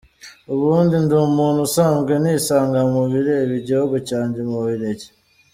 [0.53, 5.09] Ubundi ndi umuntu usanzwe nisanga mubireba igihugu cyanjye mu Bubirigi.